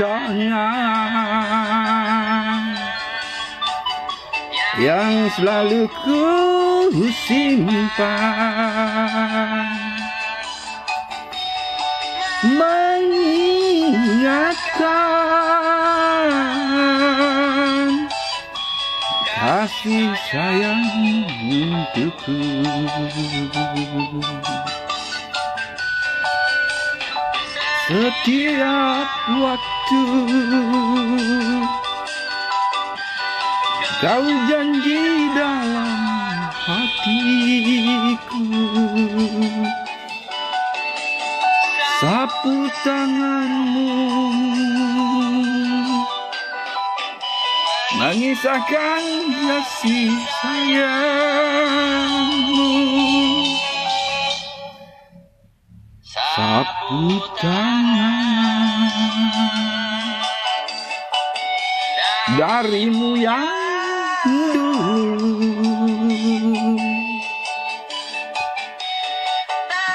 tangan 0.00 1.64
yang 4.80 5.30
selalu 5.38 5.86
ku 6.02 6.90
simpan. 7.28 8.04
Mengingatkan 12.44 13.24
kasih 19.38 20.12
sayang 20.28 20.84
untukku. 21.48 22.36
Setiap 27.84 29.08
waktu 29.44 29.73
kau 34.00 34.24
janji 34.48 35.28
dalam 35.36 36.00
hatiku. 36.64 38.44
Sapu 42.00 42.68
tanganmu. 42.84 43.92
Mengisahkan 48.00 49.04
kasih 49.44 50.12
sayangmu. 50.40 51.12
Sapu 56.34 57.20
tangan 57.40 58.13
darimu 62.34 63.14
yang 63.14 63.46
dulu 64.26 65.34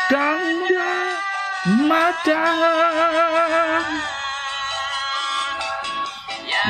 tanda 0.08 0.96
mata 1.84 2.48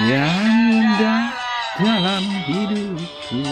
yang 0.10 0.50
indah 0.74 1.30
dalam 1.78 2.26
hidupku. 2.50 3.44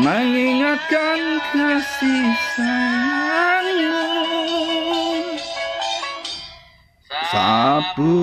Mengingatkan 0.00 1.20
kasih 1.52 2.32
sayangmu. 2.56 4.00
Sapu 7.28 8.16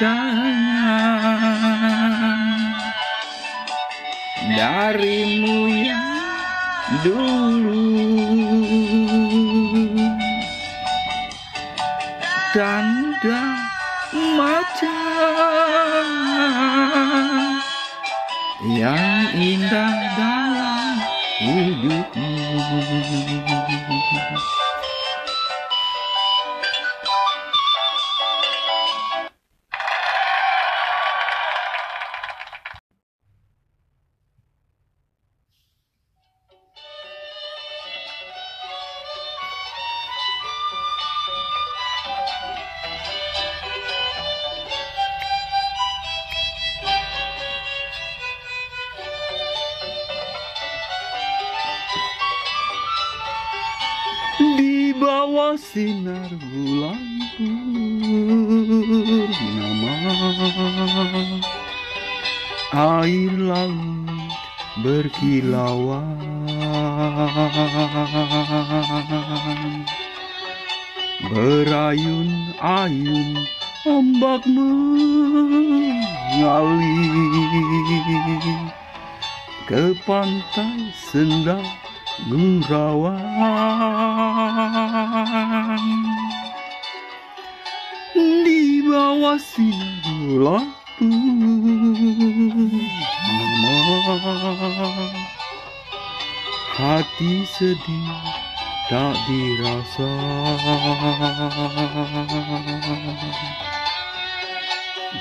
tangan 0.00 0.43
dulu. 7.04 7.84
Tanda 12.54 13.42
mata 14.38 15.00
yang 18.64 19.26
indah 19.36 19.96
dalam 20.16 20.96
hidupmu 21.44 22.30
bulan 89.34 90.70
purnama 90.94 92.54
hati 96.78 97.42
sedih 97.42 98.14
tak 98.86 99.18
dirasa. 99.26 100.06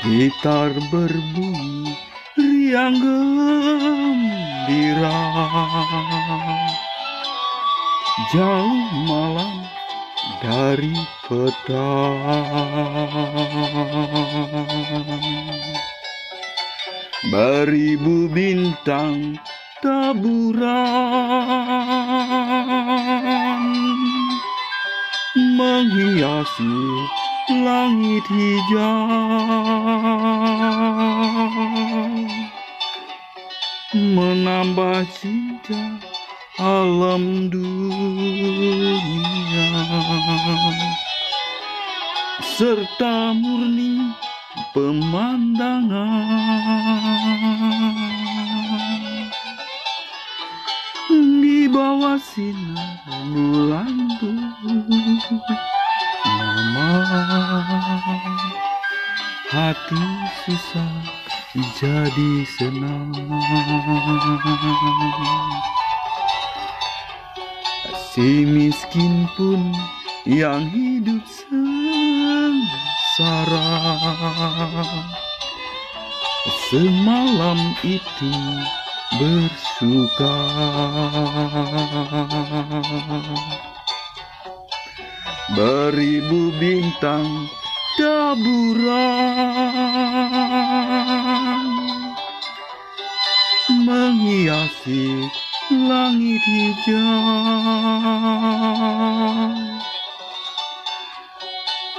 Gitar 0.03 0.77
berbunyi 0.93 1.97
riang 2.37 2.97
gembira. 3.01 4.29
Jauh 8.29 8.93
malam 9.09 9.65
dari 10.41 10.93
petang 11.33 12.21
beribu 17.33 18.29
bintang 18.29 19.33
taburan. 19.81 20.61
Menghiasi 25.33 26.77
langit 27.65 28.25
hijau. 28.29 29.09
Menambah 33.93 35.05
cinta 35.09 35.97
alam 36.61 37.49
dunia 37.49 38.93
serta 42.41 43.37
murni 43.37 44.09
pemandangan. 44.73 46.25
Di 51.13 51.69
bawah 51.69 52.17
sinar 52.17 52.97
bulan 53.29 53.93
mama 56.73 57.21
hati 59.53 60.03
susah 60.41 60.97
jadi 61.77 62.33
senang. 62.57 63.13
Si 68.13 68.45
miskin 68.45 69.25
pun 69.37 69.73
yang 70.25 70.65
hidup 70.69 71.21
sengsara 73.13 73.69
Semalam 76.73 77.59
itu 77.85 78.33
bersuka. 79.21 80.37
Beribu 85.53 86.49
bintang 86.57 87.29
taburan. 88.01 89.21
Menghiasi 93.85 95.29
langit 95.69 96.41
hijau 96.41 97.13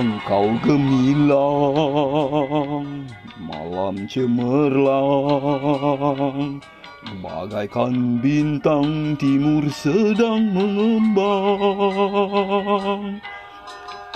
Engkau 0.00 0.56
gemilang 0.64 1.84
Malam 3.36 4.08
cemerlang. 4.08 5.20
Bagaikan 7.20 8.16
bintang 8.24 9.12
timur 9.20 9.68
sedang 9.68 10.56
mengembang. 10.56 11.20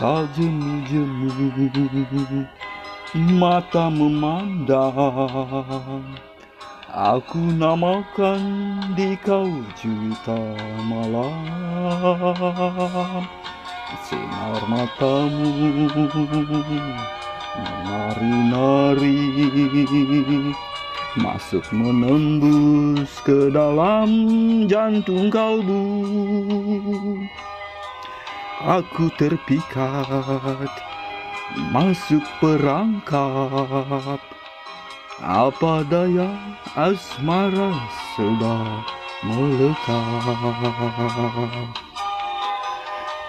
Tak 0.00 0.32
jemu-jemu 0.32 1.28
Mata 3.36 3.92
memandang. 3.92 4.88
Aku 6.88 7.42
namakan 7.60 8.40
di 8.96 9.20
kau 9.20 9.50
juta 9.76 10.40
malam 10.86 11.34
Sinar 13.84 14.64
matamu 14.64 15.52
menari-nari 17.60 19.20
Masuk 21.14 21.62
menembus 21.70 23.22
ke 23.22 23.52
dalam 23.54 24.10
jantung 24.66 25.30
kalbu. 25.30 25.84
Aku 28.64 29.12
terpikat 29.14 30.72
masuk 31.70 32.24
perangkap. 32.40 34.18
Apa 35.22 35.86
daya 35.86 36.34
asmara 36.74 37.70
sudah 38.18 38.82
melekat 39.22 40.26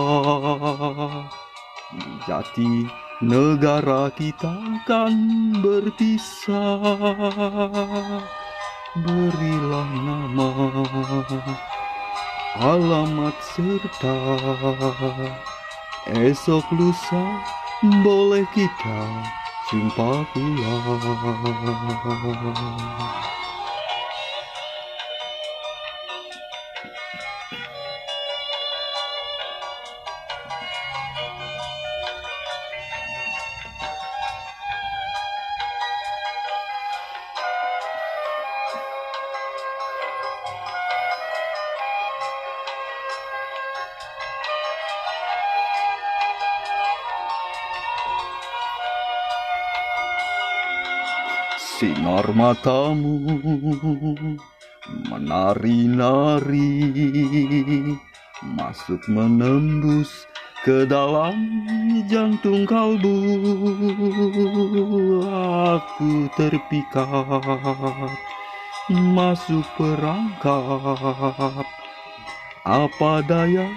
Jati 2.26 2.86
negara 3.22 4.10
kita 4.14 4.50
akan 4.50 5.14
berpisah. 5.62 6.82
Berilah 8.96 9.90
nama 10.00 10.50
alamat 12.62 13.36
serta. 13.42 14.16
Esok 16.06 16.64
lusa 16.78 17.24
boleh 17.82 18.46
kita 18.54 19.02
jumpa 19.68 20.22
pulang 20.32 21.82
Sinar 52.16 52.32
matamu 52.32 53.20
menari-nari 55.04 56.80
Masuk 58.56 59.04
menembus 59.04 60.24
ke 60.64 60.88
dalam 60.88 61.36
jantung 62.08 62.64
kalbu. 62.64 63.20
Aku 65.76 66.32
terpikat 66.40 67.28
masuk 68.88 69.68
perangkap. 69.76 71.68
Apa 72.64 73.20
daya 73.28 73.68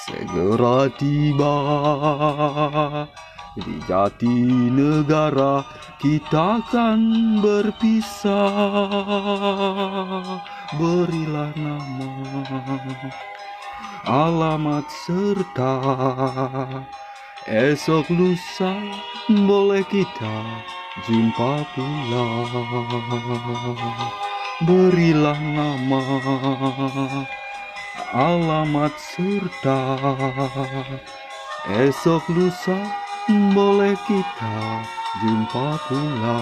segera 0.04 0.92
tiba 1.00 1.56
di 3.56 3.80
jati 3.88 4.68
negara 4.76 5.64
kita 5.96 6.60
akan 6.60 7.00
berpisah. 7.40 8.36
Berilah 10.76 11.56
nama 11.56 12.12
alamat 14.04 14.92
serta 15.08 15.80
esok 17.48 18.12
lusa 18.12 18.76
boleh 19.32 19.88
kita 19.88 20.36
jumpa 21.00 21.64
pula 21.72 22.26
Berilah 24.62 25.40
nama 25.40 26.00
Alamat 28.12 28.94
serta 29.00 29.96
Esok 31.72 32.28
lusa 32.36 32.76
boleh 33.56 33.96
kita 34.04 34.84
jumpa 35.24 35.80
pula 35.88 36.36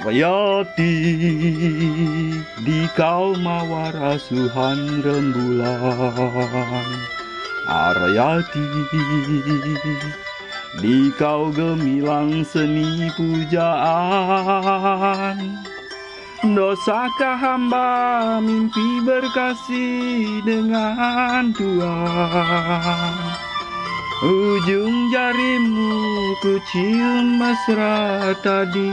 Aryati 0.00 0.96
di 2.64 2.88
kau 2.96 3.36
mawar 3.36 4.16
asuhan 4.16 5.04
rembulan. 5.04 6.88
Aryati 7.68 8.64
di 10.80 11.12
kau 11.20 11.52
gemilang 11.52 12.40
seni 12.48 13.12
pujaan. 13.12 13.76
Dosakah 16.48 17.36
hamba 17.36 18.40
mimpi 18.40 19.04
berkasih 19.04 20.40
dengan 20.48 21.52
Tuhan 21.52 23.49
Ujung 24.20 25.08
jarimu 25.08 26.36
ku 26.44 26.60
cium 26.68 27.40
mesra 27.40 28.36
tadi 28.44 28.92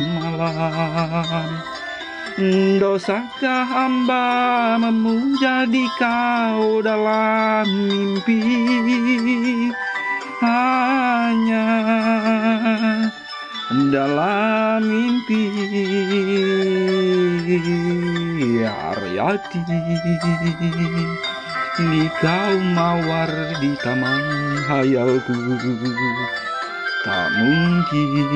malam. 0.00 1.60
Dosakah 2.80 3.68
hamba 3.68 4.80
memuja 4.80 5.68
di 5.68 5.84
kau 6.00 6.80
dalam 6.80 7.68
mimpi? 7.68 8.40
Hanya 10.40 11.68
dalam 13.92 14.80
mimpi. 14.88 15.44
Aryati 18.64 19.60
di 21.88 22.04
kau 22.20 22.60
mawar 22.76 23.32
di 23.64 23.72
taman 23.80 24.20
hayalku. 24.68 25.56
Tak 27.00 27.28
mungkin 27.40 28.28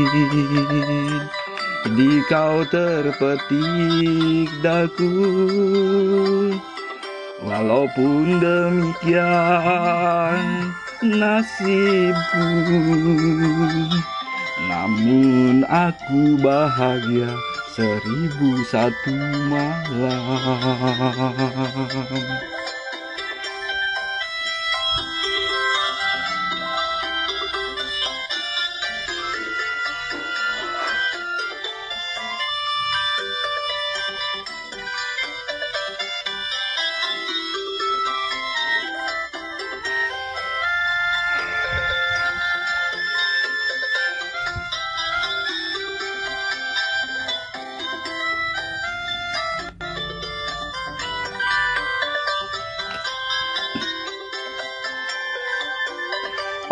di 1.93 2.25
kau 2.33 2.65
terpetik 2.73 4.49
daku. 4.65 5.13
Walaupun 7.45 8.41
demikian 8.41 9.21
nasibku 11.05 12.49
Namun 14.65 15.69
aku 15.69 16.41
bahagia 16.41 17.29
seribu 17.77 18.65
satu 18.65 19.13
malam 19.53 20.65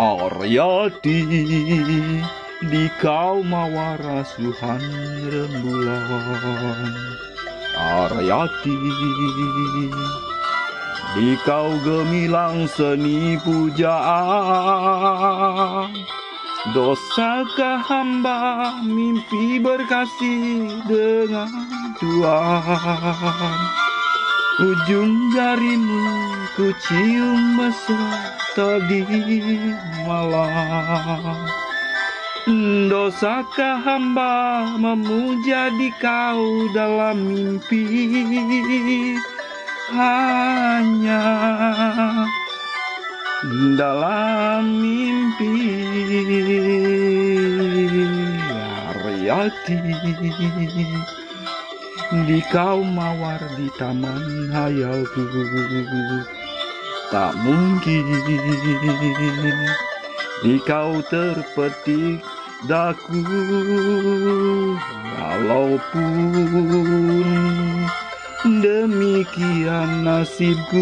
Aryati 0.03 1.23
di 2.67 2.91
kau 2.99 3.39
mawar 3.39 4.03
asuhan 4.19 4.83
rembulan. 5.31 6.91
Aryati 7.71 8.75
di 11.15 11.39
kau 11.47 11.71
gemilang 11.87 12.67
seni 12.67 13.39
pujaan. 13.47 13.87
Dosakah 16.75 17.79
hamba 17.87 18.83
mimpi 18.83 19.55
berkasih 19.63 20.83
dengan 20.83 21.47
Tuhan. 22.03 23.59
Ujung 24.67 25.31
jarimu 25.31 26.03
ku 26.59 26.75
cium 26.83 27.55
mesra 27.55 28.42
tadi 28.53 29.01
malam. 30.05 31.45
Dosakah 32.91 33.79
hamba 33.81 34.67
memuja 34.75 35.71
di 35.79 35.89
kau 35.97 36.67
dalam 36.75 37.31
mimpi? 37.31 37.85
Hanya 39.95 41.23
dalam 43.79 44.63
mimpi. 44.83 45.55
Aryati 48.91 49.75
di 52.27 52.39
kau 52.51 52.85
mawar 52.85 53.41
di 53.57 53.71
taman 53.79 54.51
hayalku 54.51 55.23
Tak 57.13 57.37
mungkin. 57.45 58.09
Di 60.41 60.57
kau 60.65 60.97
terpetik 61.13 62.25
daku 62.65 63.21
Walaupun 65.13 66.09
demikian 68.65 70.01
nasibku 70.01 70.81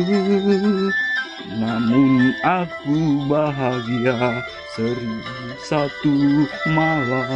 Namun 1.51 2.31
aku 2.47 3.27
bahagia 3.27 4.39
seribu 4.71 5.51
satu 5.67 6.47
malam 6.71 7.27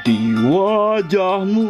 Di 0.00 0.32
wajahmu 0.32 1.68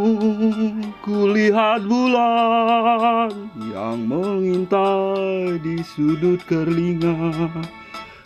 kulihat 1.03 1.83
bulan 1.83 3.51
yang 3.59 4.07
mengintai 4.07 5.59
di 5.59 5.83
sudut 5.83 6.39
kerlinga. 6.47 7.51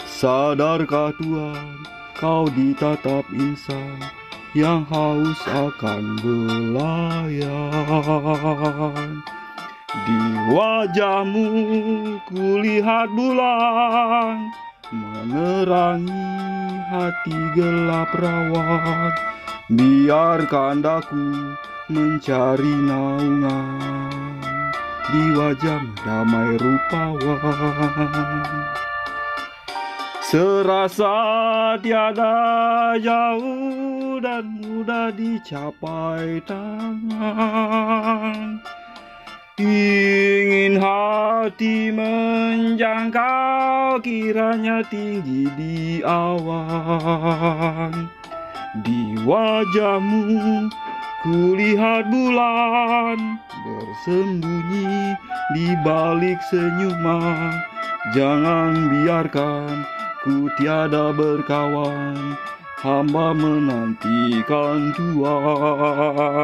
Sadarkah 0.04 1.16
Tuhan 1.16 1.88
kau 2.20 2.44
ditatap 2.52 3.24
insan 3.32 3.96
yang 4.52 4.84
haus 4.92 5.40
akan 5.48 6.20
belayan. 6.20 7.80
Di 10.04 10.20
wajahmu 10.52 11.48
kulihat 12.28 13.08
bulan 13.16 14.52
menerangi 14.92 16.28
hati 16.92 17.56
gelap 17.56 18.12
rawan. 18.12 19.34
Biarkan 19.64 20.84
daku 20.84 21.56
mencari 21.88 22.74
naungan 22.84 24.36
di 25.08 25.24
wajah 25.32 25.80
damai 26.04 26.60
rupawan. 26.60 27.48
Serasa 30.20 31.80
tiada 31.80 32.92
jauh 33.00 34.20
dan 34.20 34.60
mudah 34.60 35.08
dicapai 35.16 36.44
tangan. 36.44 37.40
Ingin 39.56 40.76
hati 40.76 41.88
menjangkau 41.88 43.96
kiranya 44.04 44.84
tinggi 44.92 45.48
di 45.56 46.04
awan. 46.04 48.12
Di 48.82 49.14
wajahmu 49.22 50.66
kulihat 51.22 52.10
bulan 52.10 53.38
bersembunyi 53.62 55.14
di 55.54 55.78
balik 55.86 56.42
senyuman. 56.50 57.54
Jangan 58.18 58.74
biarkan 58.90 59.86
ku 60.26 60.50
tiada 60.58 61.14
berkawan, 61.14 62.34
hamba 62.82 63.30
menantikan 63.30 64.90
Tuhan. 64.98 66.34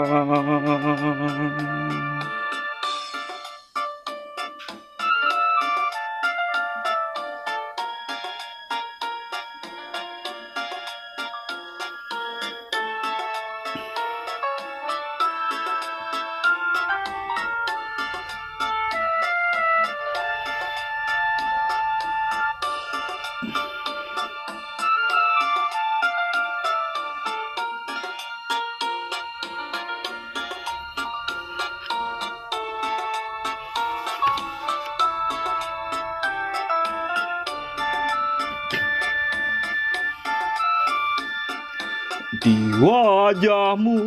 Di 42.40 42.56
wajahmu 42.80 44.00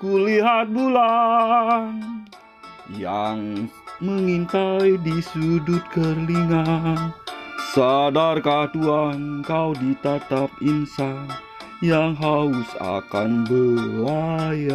kulihat 0.00 0.72
bulan 0.72 2.00
yang 2.96 3.68
mengintai 4.00 4.96
di 5.04 5.20
sudut 5.20 5.84
kerlingan. 5.92 7.12
Sadarkah 7.76 8.72
Tuhan 8.72 9.44
kau 9.44 9.76
ditatap 9.76 10.48
insan 10.64 11.28
yang 11.84 12.16
haus 12.16 12.72
akan 12.80 13.44
belayan. 13.44 14.72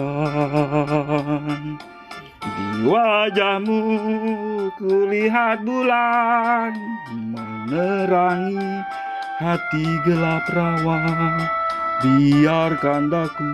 Di 2.46 2.86
wajahmu 2.86 3.82
kulihat 4.78 5.66
bulan 5.66 6.78
menerangi 7.10 8.86
hati 9.42 9.86
gelap 10.06 10.46
rawan. 10.54 11.61
Biarkan 12.02 13.14
daku 13.14 13.54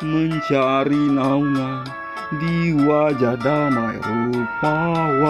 mencari 0.00 1.04
naungan 1.12 1.84
di 2.40 2.72
wajah 2.80 3.36
damai 3.36 4.00
rupawan. 4.00 5.20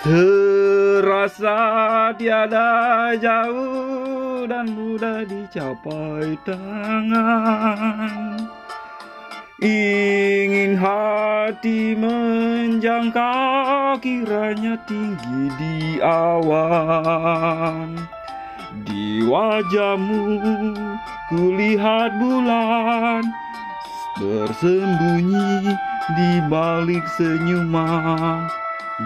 Serasa 0.00 1.60
tiada 2.16 3.12
jauh 3.20 4.48
dan 4.48 4.72
mudah 4.72 5.20
dicapai 5.28 6.32
tangan. 6.48 8.48
Ingin 9.60 10.80
hati 10.80 11.92
menjangkau 11.92 14.00
kiranya 14.00 14.80
tinggi 14.88 15.52
di 15.60 16.00
awan. 16.00 18.00
Di 18.80 19.20
wajahmu 19.28 20.24
kulihat 21.28 22.16
bulan 22.16 23.20
bersembunyi 24.16 25.76
di 26.16 26.32
balik 26.48 27.04
senyuman. 27.20 28.48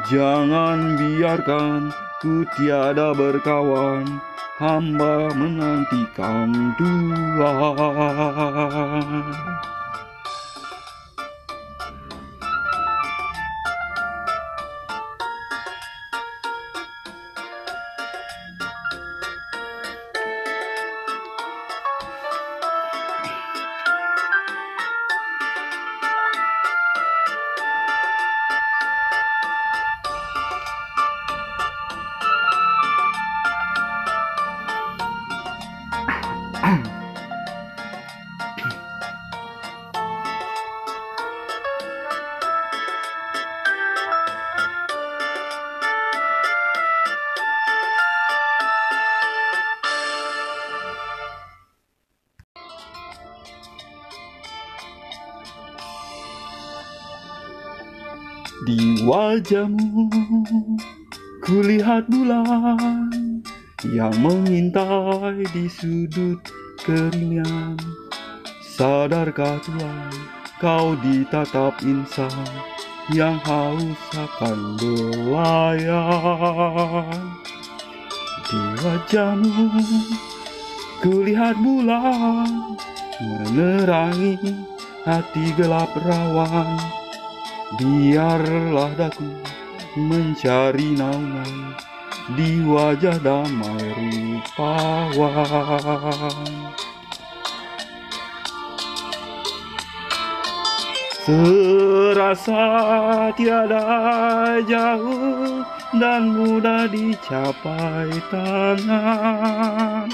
Jangan 0.06 0.94
biarkan 0.98 1.90
ku 2.22 2.46
tiada 2.54 3.10
berkawan, 3.14 4.06
hamba 4.62 5.30
menantikan 5.34 6.74
Tuhan. 6.78 7.36
Di 58.64 59.04
wajahmu. 59.04 60.08
Kulihat 61.44 62.08
bulan 62.08 63.44
Yang 63.84 64.14
mengintai 64.18 65.44
di 65.52 65.68
sudut 65.68 66.40
keringan. 66.80 67.76
Sadarkah 68.76 69.56
Tuhan 69.64 70.12
kau 70.60 70.92
ditatap 71.00 71.80
insan 71.80 72.44
Yang 73.08 73.40
haus 73.48 74.00
akan 74.12 74.76
belayan 74.76 76.20
Di 78.44 78.60
wajahmu 78.84 79.80
kulihat 81.00 81.56
bulan 81.56 82.76
Menerangi 83.16 84.36
hati 85.08 85.56
gelap 85.56 85.88
rawan 85.96 87.05
Biarlah 87.74 88.94
daku 88.94 89.26
mencari 89.98 90.94
naungan 90.94 91.74
di 92.38 92.62
wajah 92.62 93.18
damai 93.18 93.90
rupawan. 94.46 95.50
Serasa 101.26 102.62
tiada 103.34 104.62
jauh 104.62 105.66
dan 105.98 106.30
mudah 106.30 106.86
dicapai 106.86 108.14
tangan. 108.30 110.06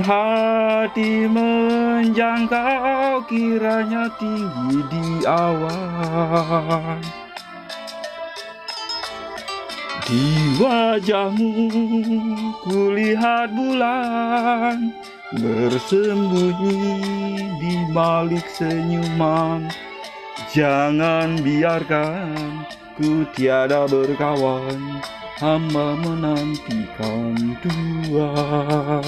Hati 0.00 1.28
menjangkau 1.28 3.20
kiranya 3.28 4.08
tinggi 4.16 4.80
di 4.88 5.26
awan. 5.28 7.02
Di 10.04 10.60
wajahmu 10.60 11.68
kulihat 12.60 13.56
bulan 13.56 14.92
Bersembunyi 15.34 17.00
di 17.58 17.74
balik 17.90 18.46
senyuman. 18.54 19.66
Jangan 20.54 21.42
biarkan 21.42 22.62
ku 22.94 23.26
tiada 23.34 23.90
berkawan 23.90 25.02
hamba 25.38 25.98
menantikan 25.98 27.34
Tuhan. 27.62 29.04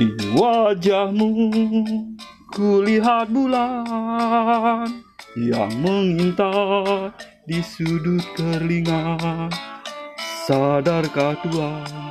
Di 0.00 0.08
wajahmu 0.32 1.28
Kulihat 2.50 3.30
bulan 3.30 4.90
yang 5.38 5.70
mengintai 5.78 7.14
di 7.46 7.62
sudut 7.62 8.26
kerlingan 8.34 9.46
Sadarkah 10.50 11.38
Tuhan 11.46 12.10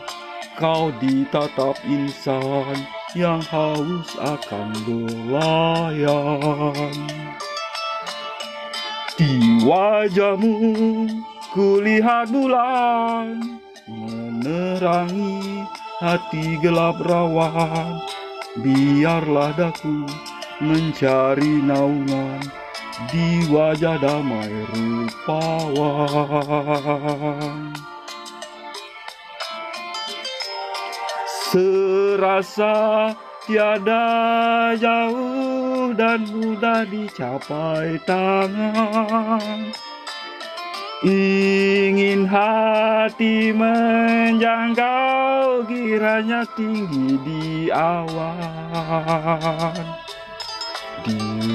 kau 0.56 0.96
ditatap 1.04 1.76
insan 1.84 2.88
yang 3.20 3.44
haus 3.52 4.16
akan 4.16 4.72
belayan 4.88 6.08
Di 9.20 9.60
wajahmu 9.68 10.56
kulihat 11.52 12.32
bulan 12.32 13.44
menerangi 13.92 15.68
hati 16.00 16.56
gelap 16.64 16.96
rawan. 17.04 18.00
Biarlah 18.60 19.54
daku 19.56 20.10
mencari 20.60 21.64
naungan 21.64 22.44
di 23.08 23.48
wajah 23.48 23.96
damai 23.96 24.52
rupawan. 24.76 26.12
Serasa 31.50 33.10
tiada 33.48 34.76
jauh 34.76 35.96
dan 35.96 36.28
mudah 36.28 36.84
dicapai 36.86 37.96
tangan. 38.04 39.72
Ingin 41.00 42.28
hati 42.28 43.56
menjangkau 43.56 44.84
kiranya 45.64 46.44
tinggi 46.60 47.16
di 47.24 47.72
awan 47.72 48.60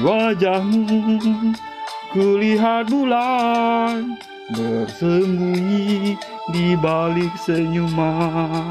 wajahmu 0.05 1.57
kulihat 2.13 2.85
bulan 2.93 4.13
Bersembunyi 4.53 6.13
di 6.53 6.77
balik 6.77 7.33
senyuman 7.41 8.69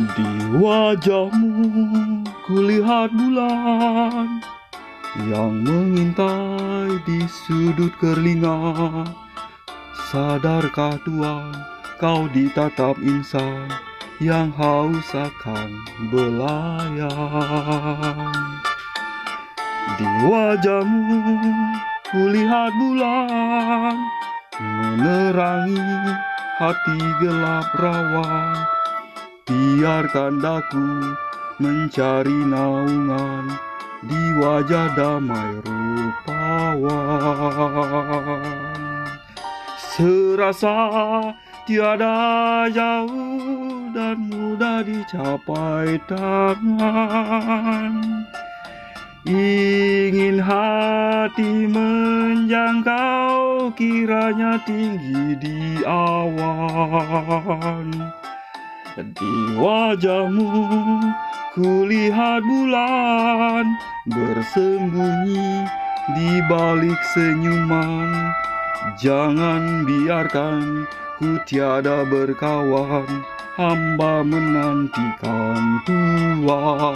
Di 0.00 0.56
wajahmu 0.56 2.24
kulihat 2.48 3.12
bulan 3.12 4.40
yang 5.28 5.60
mengintai 5.60 6.96
di 7.04 7.20
sudut 7.28 7.92
kerlinga. 8.00 9.04
Sadarkah 10.08 10.96
Tuhan 11.04 11.52
kau 12.00 12.24
ditatap 12.32 12.96
insan 13.04 13.68
yang 14.24 14.48
haus 14.56 15.12
akan 15.12 15.68
belayan. 16.08 17.04
Di 20.00 20.08
wajahmu 20.24 21.20
kulihat 22.08 22.72
bulan 22.72 24.00
menerangi 24.56 26.16
hati 26.56 26.98
gelap 27.20 27.68
rawan. 27.76 28.79
Biarkan 29.50 30.38
daku 30.38 31.10
mencari 31.58 32.38
naungan 32.46 33.50
di 34.06 34.22
wajah 34.38 34.94
damai 34.94 35.58
rupawan. 35.66 36.86
Serasa 39.74 40.78
tiada 41.66 42.70
jauh 42.70 43.90
dan 43.90 44.22
mudah 44.30 44.86
dicapai 44.86 45.98
tangan. 46.06 47.90
Ingin 49.26 50.38
hati 50.38 51.66
menjangkau 51.66 53.50
jangkau 53.60 53.74
kiranya 53.74 54.62
tinggi 54.62 55.34
di 55.42 55.82
awan 55.84 56.70
Di 58.98 59.55
wajahmu 59.55 60.50
kulihat 61.55 62.42
bulan 62.42 63.62
Bersembunyi 64.11 65.62
di 66.18 66.42
balik 66.50 66.98
senyuman. 67.14 68.35
Jangan 68.98 69.87
biarkan 69.87 70.90
ku 71.22 71.38
tiada 71.46 72.03
berkawan 72.03 73.22
Hamba 73.55 74.26
menantikan 74.26 75.85
Tuhan 75.87 76.90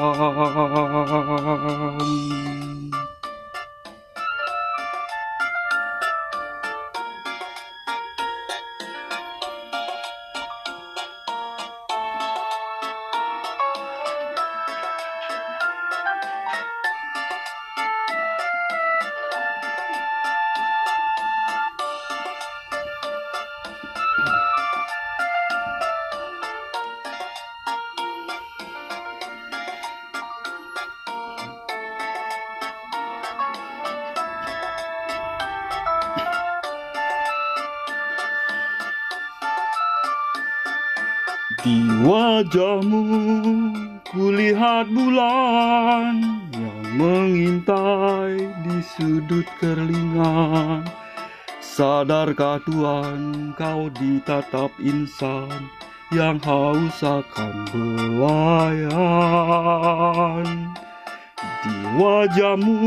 wajahmu 42.54 43.02
kulihat 44.14 44.86
bulan 44.86 46.22
yang 46.54 46.86
mengintai 46.94 48.46
di 48.62 48.78
sudut 48.94 49.42
kerlingan. 49.58 50.86
Sadarkah 51.58 52.62
Tuhan 52.62 53.58
kau 53.58 53.90
ditatap 53.98 54.70
insan 54.78 55.66
yang 56.14 56.38
haus 56.46 57.02
akan 57.02 57.66
belayan? 57.74 58.86
Di 61.42 61.74
wajahmu 61.98 62.78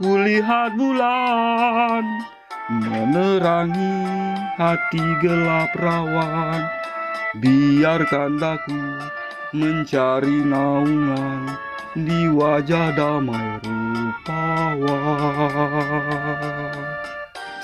kulihat 0.00 0.80
bulan 0.80 2.08
menerangi 2.72 4.00
hati 4.56 5.04
gelap 5.20 5.76
rawan 5.76 6.80
Biarkan 7.32 8.36
aku 8.36 8.76
mencari 9.56 10.44
naungan 10.44 11.48
di 11.96 12.28
wajah 12.28 12.92
damai 12.92 13.56
rupawan. 13.64 14.84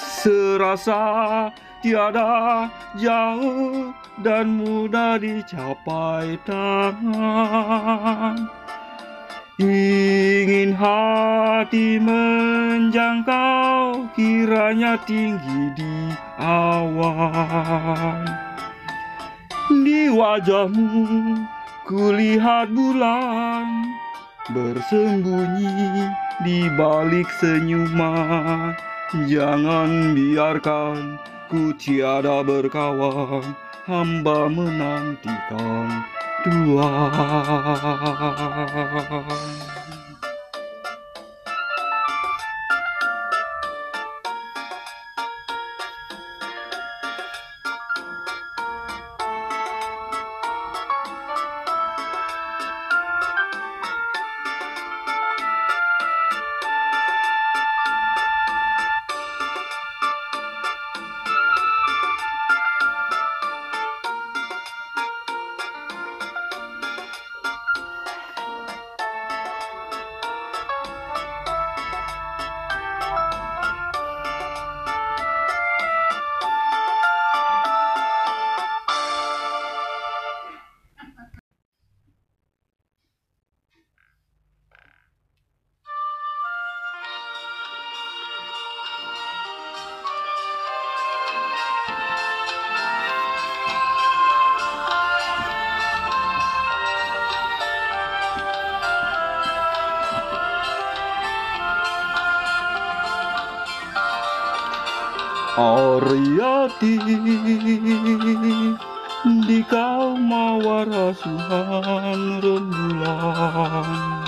Serasa 0.01 1.53
tiada 1.85 2.73
jauh 2.97 3.93
dan 4.25 4.57
mudah 4.57 5.21
dicapai 5.21 6.41
tangan. 6.49 8.49
Ingin 9.61 10.73
hati 10.73 12.01
menjangkau 12.01 14.09
kiranya 14.17 14.97
tinggi 15.05 15.77
di 15.77 16.17
awan. 16.41 18.48
Di 19.69 20.09
wajahmu 20.09 21.05
kulihat 21.85 22.73
bulan 22.73 23.85
bersembunyi 24.49 26.09
di 26.41 26.65
balik 26.73 27.29
senyuman. 27.37 28.73
Jangan 29.29 30.17
biarkan 30.17 31.21
ku 31.53 31.77
tiada 31.77 32.41
berkawan, 32.41 33.45
hamba 33.85 34.49
menantikan 34.49 36.01
Tuhan. 36.49 37.13
Ariati 105.59 107.03
di 109.43 109.59
kau 109.67 110.15
mawar 110.15 110.87
asuhan 110.87 112.39
rembulan. 112.39 114.23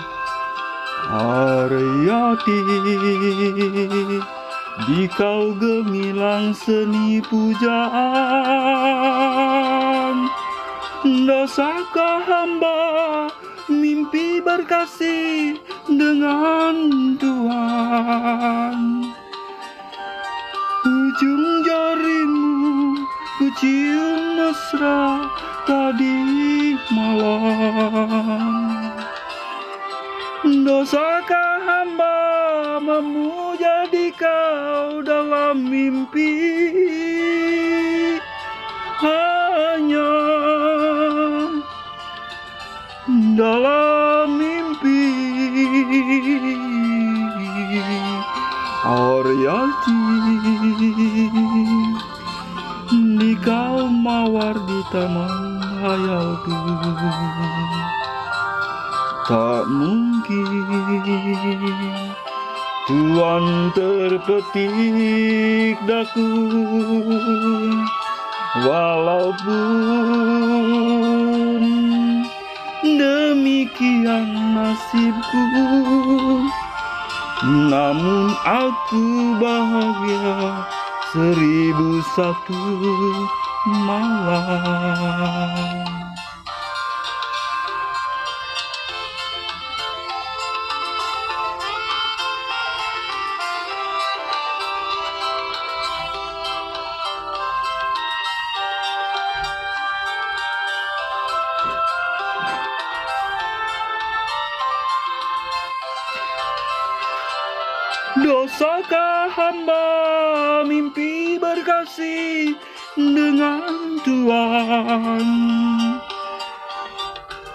Ariati 1.07 2.59
di 4.91 5.07
kau 5.15 5.55
gemilang 5.55 6.51
seni 6.51 7.23
pujaan. 7.23 7.79
Dosakah 11.07 12.27
hamba 12.27 13.31
mimpi 13.71 14.43
berkasih 14.43 15.63
dengan 15.87 16.75
Tuhan 17.23 18.90
Ujung 21.21 21.61
jarimu 21.69 22.97
ku 23.37 23.53
cium 23.61 24.41
mesra 24.41 25.29
tadi 25.69 26.17
malam. 26.97 28.89
Dosakah 30.65 31.61
hamba 31.61 32.17
memuja 32.81 33.85
di 33.93 34.17
kau 34.17 35.05
dalam 35.05 35.61
mimpi? 35.69 36.41
Hanya 39.05 40.17
dalam 43.37 44.41
mimpi 44.41 45.05
Oriati 48.81 49.93
Di 53.21 53.33
kau 53.45 53.93
mawar 53.93 54.57
di 54.57 54.81
taman 54.89 55.61
hayalku 55.85 56.57
Tak 59.29 59.69
mungkin 59.69 60.49
Tuan 62.91 63.71
terpetik 63.71 64.67
daku. 65.87 66.33
Walaupun 68.67 69.61
demikian 72.83 74.27
nasibku 74.57 75.45
namun 77.45 78.37
aku 78.45 79.05
bahagia 79.41 80.61
seribu 81.09 82.05
satu 82.13 82.61
malam. 83.89 84.81
Hamba 109.31 109.87
mimpi 110.67 111.39
berkasih 111.39 112.59
dengan 112.99 113.99
Tuhan. 114.03 115.27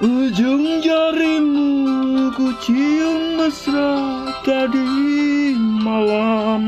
Ujung 0.03 0.83
jarimu 0.83 2.31
ku 2.35 2.51
cium 2.63 3.39
mesra 3.39 4.27
tadi 4.43 5.55
malam. 5.83 6.63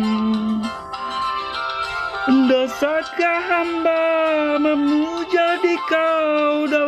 Dosakah 2.27 3.39
hamba 3.47 4.03
memuja 4.59 5.59
di 5.63 5.75
kau 5.87 6.67
dalam 6.67 6.86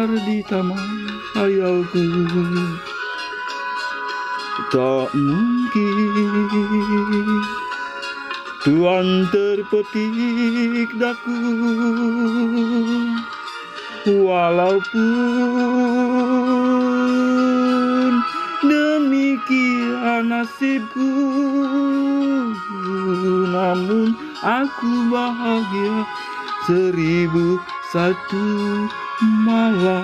mawar 0.00 0.16
di 0.24 0.40
taman 0.48 1.12
hayalku 1.36 2.00
Tak 4.72 5.12
mungkin 5.12 6.08
Tuhan 8.64 9.28
terpetik 9.28 10.88
daku. 10.96 11.36
Walaupun 14.08 15.04
demikian 18.64 20.32
nasibku 20.32 21.12
Namun 23.52 24.16
aku 24.40 24.92
bahagia 25.12 26.08
seribu 26.64 27.60
satu 27.92 28.48
malam 29.22 30.00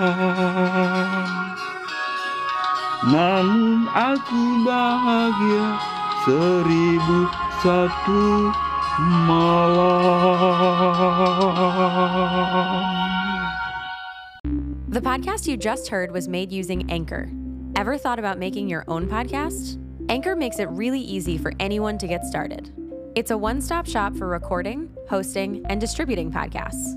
Namun 3.07 3.88
aku 3.92 4.42
bahagia 4.66 5.81
seribu 6.24 7.31
satu 7.64 8.52
malam 9.24 10.37
The 14.88 15.00
podcast 15.00 15.46
you 15.46 15.57
just 15.57 15.88
heard 15.88 16.11
was 16.11 16.26
made 16.26 16.50
using 16.52 16.90
Anchor. 16.90 17.29
Ever 17.76 17.98
thought 17.98 18.18
about 18.18 18.38
making 18.38 18.68
your 18.68 18.85
own 18.88 19.07
podcast? 19.07 19.76
Anchor 20.09 20.35
makes 20.35 20.59
it 20.59 20.68
really 20.70 21.00
easy 21.00 21.37
for 21.37 21.52
anyone 21.61 21.98
to 21.98 22.07
get 22.07 22.24
started. 22.24 22.72
It's 23.14 23.31
a 23.31 23.37
one 23.37 23.61
stop 23.61 23.87
shop 23.87 24.16
for 24.16 24.26
recording, 24.26 24.88
hosting, 25.09 25.64
and 25.68 25.81
distributing 25.81 26.33
podcasts. 26.33 26.96